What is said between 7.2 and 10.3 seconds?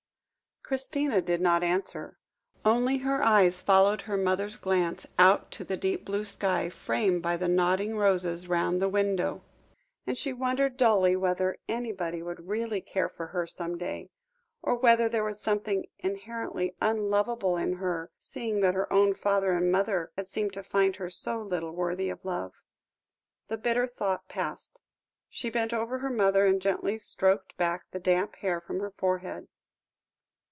by the nodding roses round the window; and